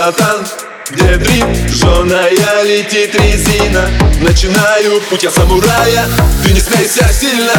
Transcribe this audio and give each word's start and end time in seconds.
братан, 0.00 0.46
где? 0.90 1.44
Жженая 1.68 2.62
летит 2.64 3.14
резина. 3.14 3.86
Начинаю 4.20 5.00
путь 5.02 5.24
я 5.24 5.30
самурая. 5.30 6.06
Ты 6.42 6.52
не 6.52 6.60
смейся 6.60 7.06
сильно 7.12 7.52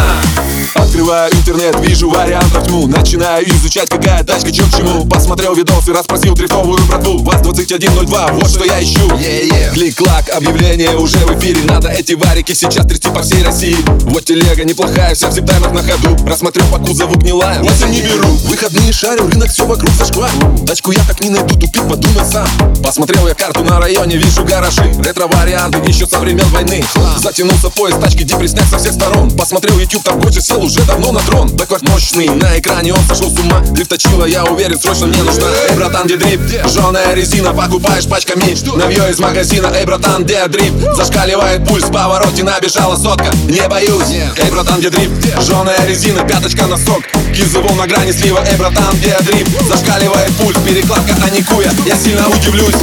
Открываю 1.11 1.33
интернет, 1.33 1.75
вижу 1.81 2.09
вариантов 2.09 2.67
тьму 2.67 2.87
Начинаю 2.87 3.45
изучать, 3.49 3.89
какая 3.89 4.23
тачка, 4.23 4.49
чё 4.49 4.63
к 4.65 4.77
чему. 4.77 5.05
Посмотрел 5.05 5.53
видосы, 5.53 5.91
расспросил 5.91 6.33
дрифтовую 6.35 6.81
братву. 6.85 7.21
ВАЗ-2102, 7.23 8.33
вот 8.35 8.49
что 8.49 8.63
я 8.63 8.81
ищу. 8.81 9.09
Yeah, 9.17 9.49
yeah. 9.49 9.73
Клик-клак, 9.73 10.29
объявление 10.29 10.95
уже 10.95 11.17
в 11.17 11.37
эфире. 11.37 11.63
Надо 11.63 11.89
эти 11.89 12.13
варики 12.13 12.53
сейчас 12.53 12.85
трясти 12.85 13.09
по 13.09 13.23
всей 13.23 13.43
России. 13.43 13.75
Вот 14.05 14.23
телега 14.23 14.63
неплохая, 14.63 15.13
вся 15.13 15.27
в 15.27 15.33
септаймах 15.33 15.73
на 15.73 15.83
ходу. 15.83 16.15
Рассмотрел 16.25 16.65
по 16.67 16.77
кузову 16.77 17.15
гнилая, 17.17 17.61
вот 17.61 17.73
я 17.81 17.87
не 17.89 18.01
беру. 18.01 18.29
Выходные 18.45 18.93
шарю, 18.93 19.27
рынок 19.27 19.49
все 19.49 19.65
вокруг 19.65 19.91
зашквар 19.95 20.31
Тачку 20.65 20.91
я 20.91 21.03
так 21.05 21.19
не 21.19 21.29
найду, 21.29 21.55
тупик, 21.55 21.89
подумай 21.89 22.23
сам. 22.23 22.47
Посмотрел 22.81 23.27
я 23.27 23.33
карту 23.33 23.65
на 23.65 23.81
районе, 23.81 24.15
вижу 24.15 24.45
гаражи. 24.45 24.83
Ретро-варианты 25.03 25.79
еще 25.85 26.07
со 26.07 26.19
времен 26.19 26.47
войны. 26.51 26.85
Затянулся 27.17 27.69
поезд, 27.69 27.99
тачки 27.99 28.23
депресняк 28.23 28.65
со 28.67 28.77
всех 28.77 28.93
сторон. 28.93 29.29
Посмотрел 29.31 29.77
YouTube, 29.77 30.03
торгуйся, 30.03 30.39
сел 30.39 30.63
уже 30.63 30.81
давно 30.83 31.00
на 31.09 31.19
трон. 31.21 31.49
Бэквард 31.49 31.87
мощный, 31.89 32.29
на 32.29 32.59
экране 32.59 32.93
он 32.93 33.03
сошел 33.05 33.29
с 33.29 33.39
ума. 33.39 33.59
Дрифточила, 33.71 34.25
я 34.25 34.43
уверен, 34.45 34.79
срочно 34.79 35.07
мне 35.07 35.23
нужна. 35.23 35.47
Эй, 35.69 35.75
братан, 35.75 36.05
где 36.05 36.17
дрип? 36.17 36.41
Жженая 36.67 37.13
резина, 37.15 37.53
покупаешь 37.53 38.05
пачками. 38.05 38.55
Навье 38.77 39.09
из 39.09 39.19
магазина, 39.19 39.71
эй, 39.73 39.85
братан, 39.85 40.23
где 40.23 40.45
дрип? 40.47 40.73
Зашкаливает 40.95 41.65
пульс, 41.67 41.85
в 41.85 41.91
повороте 41.91 42.43
набежала 42.43 42.95
сотка. 42.95 43.31
Не 43.47 43.67
боюсь, 43.67 44.09
эй, 44.37 44.51
братан, 44.51 44.79
где 44.79 44.89
дрип? 44.89 45.11
Жженая 45.39 45.85
резина, 45.87 46.23
пяточка 46.23 46.67
на 46.67 46.77
сок 46.77 47.03
Кизовол 47.35 47.75
на 47.75 47.87
грани 47.87 48.11
слива, 48.11 48.43
эй, 48.45 48.57
братан, 48.57 48.93
где 48.95 49.17
дрип? 49.21 49.47
Зашкаливает 49.67 50.31
пульс, 50.35 50.57
перекладка 50.65 51.15
аникуя 51.25 51.71
Я 51.85 51.97
сильно 51.97 52.27
удивлюсь 52.27 52.75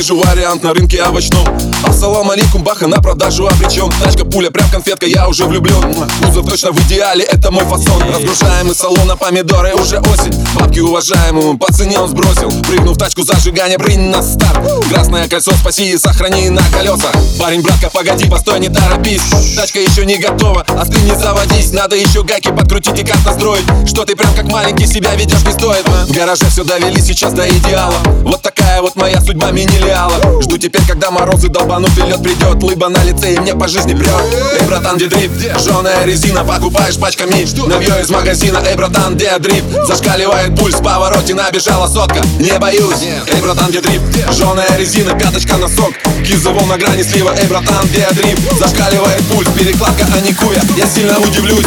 вижу 0.00 0.16
вариант 0.16 0.62
на 0.62 0.72
рынке 0.72 1.02
овощном. 1.02 1.46
Ассалам 1.84 2.30
алейкум, 2.30 2.62
баха 2.62 2.86
на 2.86 3.02
продажу 3.02 3.46
обречен 3.46 3.90
Тачка, 4.02 4.24
пуля, 4.24 4.50
прям 4.50 4.66
конфетка, 4.70 5.06
я 5.06 5.28
уже 5.28 5.44
влюблен 5.44 5.94
Кузов 6.22 6.48
точно 6.48 6.72
в 6.72 6.78
идеале, 6.86 7.24
это 7.24 7.50
мой 7.50 7.64
фасон. 7.64 8.02
Разгружаем 8.10 8.70
из 8.70 8.78
салона 8.78 9.16
помидоры, 9.16 9.74
уже 9.74 9.98
осень. 9.98 10.32
Бабки 10.54 10.80
уважаемому, 10.80 11.58
по 11.58 11.70
цене 11.70 11.98
он 11.98 12.08
сбросил. 12.08 12.50
Прыгнув 12.62 12.96
в 12.96 12.98
тачку 12.98 13.22
зажигания, 13.22 13.76
брынь 13.76 14.08
на 14.08 14.22
старт. 14.22 14.60
Красное 14.88 15.28
кольцо, 15.28 15.52
спаси 15.52 15.90
и 15.90 15.98
сохрани 15.98 16.48
на 16.48 16.62
колеса 16.72 17.12
Парень, 17.38 17.60
братка, 17.60 17.90
погоди, 17.90 18.26
постой, 18.26 18.58
не 18.60 18.70
торопись. 18.70 19.22
Тачка 19.54 19.80
еще 19.80 20.06
не 20.06 20.16
готова, 20.16 20.64
а 20.66 20.86
ты 20.86 20.98
не 21.00 21.14
заводись. 21.14 21.72
Надо 21.72 21.96
еще 21.96 22.22
гайки 22.22 22.48
подкрутить 22.48 22.98
и 22.98 23.04
как 23.04 23.22
настроить 23.26 23.64
Что 23.86 24.06
ты 24.06 24.16
прям 24.16 24.32
как 24.34 24.46
маленький 24.46 24.86
себя 24.86 25.14
ведешь 25.14 25.42
не 25.44 25.52
стоит. 25.52 25.86
В 25.86 26.12
гараже 26.12 26.46
все 26.46 26.64
довели 26.64 27.02
сейчас 27.02 27.34
до 27.34 27.46
идеала. 27.46 27.96
Вот 28.22 28.40
такая 28.40 28.80
вот 28.80 28.96
моя 28.96 29.20
судьба 29.20 29.50
мини-лиала 29.90 30.42
Жду 30.42 30.58
теперь, 30.58 30.82
когда 30.86 31.10
морозы 31.10 31.48
долбанут 31.48 31.90
и 31.98 32.02
лед 32.02 32.22
придет. 32.22 32.62
Лыба 32.62 32.88
на 32.88 33.02
лице 33.04 33.34
и 33.34 33.38
мне 33.38 33.54
по 33.54 33.68
жизни 33.68 33.94
прет. 33.94 34.10
Эй, 34.58 34.66
братан, 34.66 34.96
где 34.96 35.06
дрип? 35.06 35.30
Жженая 35.58 36.04
резина, 36.04 36.44
покупаешь 36.44 36.96
пачками. 36.96 37.46
Навье 37.68 38.00
из 38.00 38.10
магазина, 38.10 38.62
эй, 38.66 38.76
братан, 38.76 39.16
где 39.16 39.38
дрип? 39.38 39.64
Зашкаливает 39.86 40.56
пульс, 40.58 40.76
в 40.76 40.82
повороте 40.82 41.34
набежала 41.34 41.86
сотка. 41.86 42.20
Не 42.38 42.58
боюсь, 42.58 43.02
эй, 43.32 43.40
братан, 43.42 43.70
где 43.70 43.80
дрип? 43.80 44.02
Жженая 44.30 44.76
резина, 44.76 45.14
пяточка 45.18 45.56
на 45.56 45.68
сок. 45.68 45.92
Кизовол 46.26 46.66
на 46.66 46.78
грани 46.78 47.02
слива, 47.02 47.34
эй, 47.38 47.46
братан, 47.46 47.86
где 47.86 48.08
дрип? 48.12 48.38
Зашкаливает 48.58 49.22
пульс, 49.26 49.48
перекладка 49.56 50.06
аникуя 50.16 50.60
Я 50.76 50.86
сильно 50.86 51.18
удивлюсь 51.18 51.66